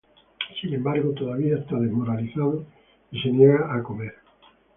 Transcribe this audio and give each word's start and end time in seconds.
Sin 0.59 0.73
embargo, 0.73 1.11
todavía 1.13 1.57
está 1.57 1.75
desmoralizado 1.77 2.65
y 3.11 3.21
se 3.21 3.29
niega 3.29 3.71
a 3.71 3.83
comer. 3.83 4.15